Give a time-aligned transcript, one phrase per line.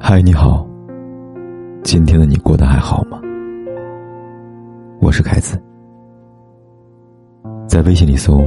[0.00, 0.66] 嗨，你好。
[1.84, 3.20] 今天的你过得还好吗？
[5.02, 5.62] 我是凯子，
[7.68, 8.40] 在微信里搜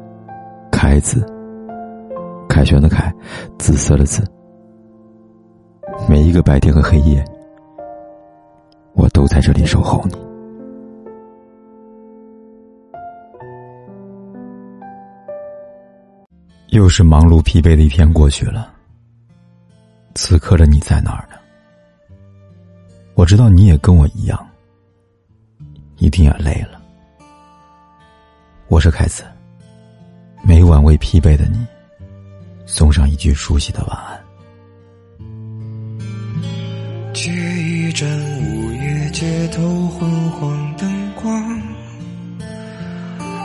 [0.72, 1.26] “凯子”，
[2.48, 3.14] 凯旋的凯，
[3.58, 4.24] 紫色的紫。
[6.08, 7.22] 每一个白天和黑夜，
[8.94, 10.16] 我都在这里守候你。
[16.70, 18.77] 又是忙碌疲惫的一天过去了。
[20.14, 21.36] 此刻的你在哪儿呢？
[23.14, 24.48] 我知道你也跟我一样，
[25.96, 26.80] 一定也累了。
[28.68, 29.24] 我是凯子，
[30.42, 31.66] 每晚为疲惫的你
[32.66, 34.20] 送上一句熟悉的晚安。
[37.14, 38.08] 借一盏
[38.40, 41.62] 午夜街头昏黄灯光，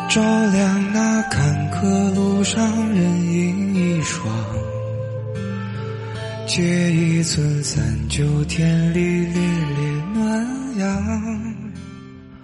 [0.10, 0.22] 照
[0.52, 4.28] 亮那坎坷路上人影一双。
[6.56, 9.42] 借一寸三九天里烈
[9.76, 11.56] 烈暖阳。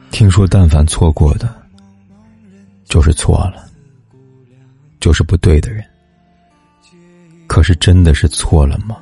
[0.10, 1.56] 听说，但凡错过的，
[2.86, 3.70] 就是错了，
[5.00, 5.86] 就是不对的人。
[7.46, 8.98] 可是，真的是错了吗？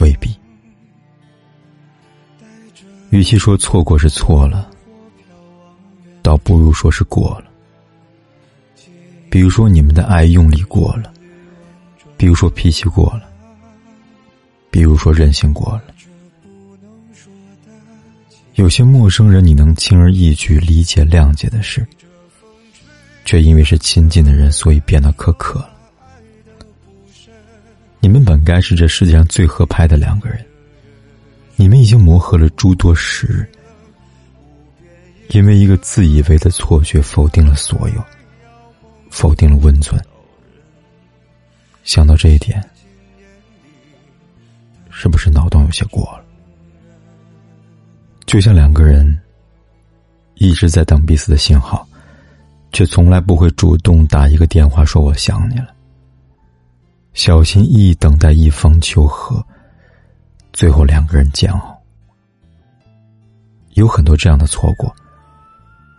[0.00, 0.34] 未必。
[3.10, 4.70] 与其说错过是错了，
[6.22, 7.44] 倒不如说是过了。
[9.30, 11.12] 比如说，你们的爱用力过了。
[12.20, 13.22] 比如说脾气过了，
[14.70, 15.84] 比如说任性过了，
[18.56, 21.82] 有些陌生人你能轻而易举理解谅解的事，
[23.24, 25.70] 却因为是亲近的人，所以变得苛刻了。
[28.00, 30.44] 你们本该是这世界上最合拍的两个人，
[31.56, 33.48] 你们已经磨合了诸多时日，
[35.30, 38.04] 因为一个自以为的错觉，否定了所有，
[39.08, 39.98] 否定了温存。
[41.90, 42.64] 想到这一点，
[44.90, 46.24] 是不是脑洞有些过了？
[48.26, 49.20] 就像两个人
[50.34, 51.84] 一直在等彼此的信号，
[52.70, 55.74] 却从来不会主动打一个电话说“我想你了”，
[57.12, 59.44] 小心翼翼等待一方求和，
[60.52, 61.76] 最后两个人煎熬。
[63.70, 64.94] 有很多这样的错过，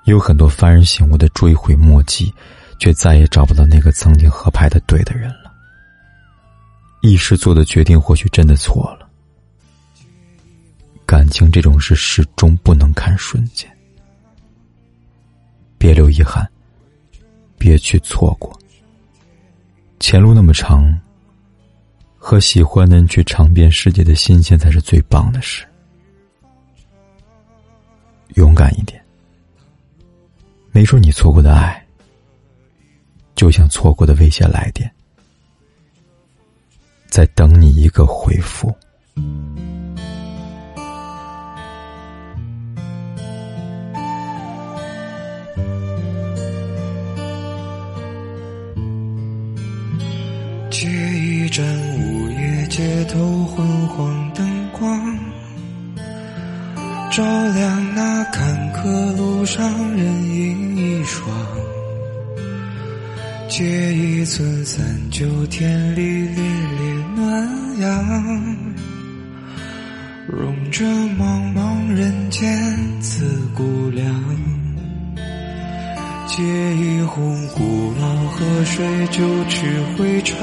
[0.06, 2.34] 有很多幡然醒悟的追悔莫及，
[2.80, 5.51] 却再也找不到那个曾经合拍的对的人了。
[7.02, 9.10] 一时做的决定或许真的错了，
[11.06, 13.70] 感情这种事始终不能看瞬间，
[15.80, 16.48] 别留遗憾，
[17.58, 18.56] 别去错过。
[20.00, 20.96] 前路那么长，
[22.18, 25.66] 和喜欢的人去尝遍世界的新鲜才是最棒的事。
[28.36, 29.04] 勇敢一点，
[30.72, 31.84] 没准你错过的爱，
[33.36, 34.90] 就像错过的未接来电。
[37.12, 38.74] 在等你一个回复。
[50.70, 51.66] 借一盏
[52.00, 55.20] 午夜街头昏黄灯光，
[57.12, 61.30] 照亮那坎坷路上人影一双。
[63.50, 66.00] 借一寸三九天里
[78.72, 79.68] 水就去
[79.98, 80.40] 回肠，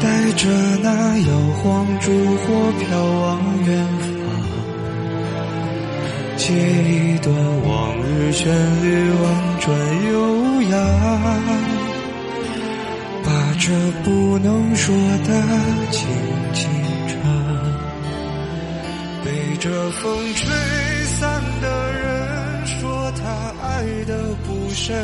[0.00, 0.48] 带着
[0.80, 2.46] 那摇晃烛火
[2.78, 4.08] 飘往远方。
[6.36, 7.68] 借一段往
[8.04, 8.46] 日旋
[8.82, 9.24] 律婉
[9.58, 9.66] 转
[10.12, 10.72] 悠扬。
[13.24, 13.28] 把
[13.58, 13.66] 这
[14.04, 14.94] 不能说
[15.24, 15.28] 的
[15.90, 16.08] 轻
[16.54, 16.70] 轻
[17.08, 17.16] 唱，
[19.24, 19.26] 被
[19.58, 20.00] 这风
[20.34, 20.46] 吹
[21.18, 23.22] 散的人说他
[23.66, 24.12] 爱的
[24.46, 24.96] 不深，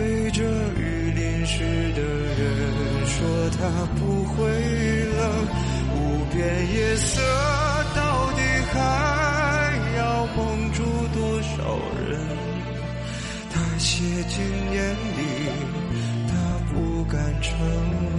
[0.00, 0.42] 被这
[0.78, 1.62] 雨淋湿
[1.92, 2.40] 的人
[3.04, 3.60] 说他
[3.96, 5.20] 不会冷，
[5.94, 6.40] 无边
[6.72, 7.20] 夜色
[7.94, 8.00] 到
[8.32, 8.40] 底
[8.72, 8.78] 还
[9.98, 10.82] 要蒙住
[11.12, 11.52] 多少
[12.08, 12.18] 人？
[13.78, 14.44] 写进
[14.74, 14.78] 眼
[15.16, 15.22] 里，
[16.28, 16.32] 他
[16.70, 17.50] 不敢承
[18.02, 18.09] 认。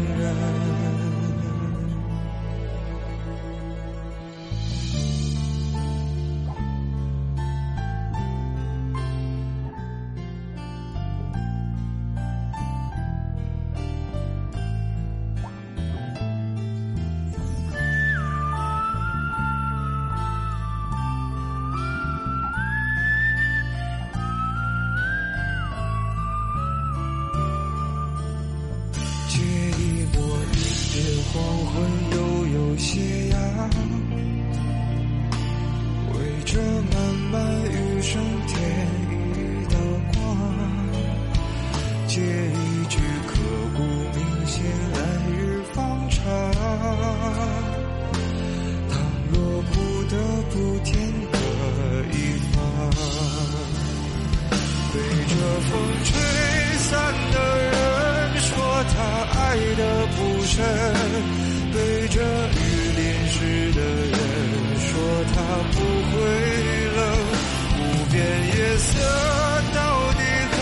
[60.52, 60.64] 的不深，
[61.74, 61.78] 背
[62.10, 62.60] 着雨
[62.98, 63.00] 淋
[63.30, 63.36] 湿
[63.74, 64.20] 的人
[64.80, 64.90] 说
[65.34, 65.38] 他
[65.72, 65.78] 不
[66.12, 66.14] 会
[66.96, 67.00] 冷，
[67.78, 67.82] 无
[68.12, 68.90] 边夜色
[69.74, 69.80] 到
[70.14, 70.20] 底
[70.52, 70.60] 还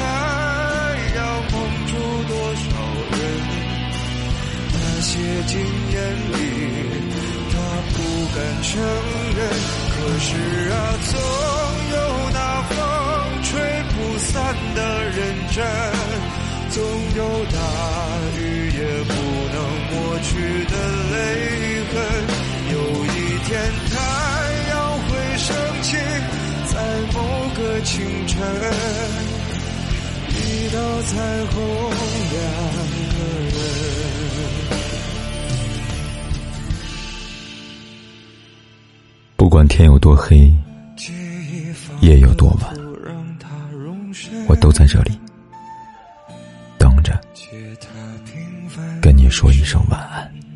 [1.15, 1.19] 要
[1.51, 1.53] 蒙
[1.87, 1.91] 住
[2.27, 2.67] 多少
[3.17, 3.19] 人？
[4.73, 5.11] 那些
[5.47, 5.53] 经
[5.91, 5.97] 验
[6.31, 6.33] 里，
[7.51, 7.55] 他
[7.95, 7.97] 不
[8.35, 8.69] 敢承
[9.37, 9.39] 认。
[9.91, 10.29] 可是
[10.69, 10.75] 啊，
[11.05, 11.11] 总
[11.91, 11.95] 有
[12.33, 12.37] 那
[12.69, 12.71] 风
[13.43, 13.49] 吹
[13.95, 14.29] 不散
[14.75, 15.17] 的认
[15.51, 15.57] 真。
[16.69, 16.77] 总
[17.15, 17.57] 有大
[18.37, 18.39] 雨
[18.77, 19.11] 也不
[20.21, 20.29] 去
[20.65, 20.73] 的
[21.11, 21.15] 泪
[21.85, 21.93] 痕，
[22.71, 22.75] 有
[23.05, 23.07] 一
[23.45, 23.49] 天
[23.89, 23.93] 太
[24.69, 24.73] 阳
[25.07, 25.47] 会升
[25.81, 25.87] 起，
[26.67, 26.73] 在
[27.13, 27.17] 某
[27.55, 27.95] 个清
[28.27, 28.37] 晨，
[30.29, 30.37] 一
[30.73, 31.11] 道彩
[31.47, 31.55] 虹
[32.31, 32.37] 两
[33.15, 33.57] 个人。
[39.35, 40.53] 不管天有多黑，
[42.01, 42.75] 夜有多晚，
[44.47, 45.17] 我都在这里。
[46.77, 47.01] 跟你
[49.39, 50.48] 说一声晚安。